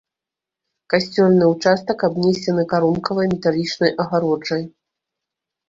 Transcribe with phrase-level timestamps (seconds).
[0.93, 4.69] Касцёльны ўчастак абнесены карункавай металічнай агароджай.